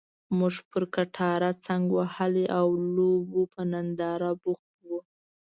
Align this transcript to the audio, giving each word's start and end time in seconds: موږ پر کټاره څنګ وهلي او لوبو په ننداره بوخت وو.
موږ 0.37 0.55
پر 0.69 0.83
کټاره 0.95 1.51
څنګ 1.65 1.83
وهلي 1.97 2.45
او 2.59 2.67
لوبو 2.95 3.41
په 3.53 3.61
ننداره 3.71 4.31
بوخت 4.41 4.73
وو. 4.87 4.99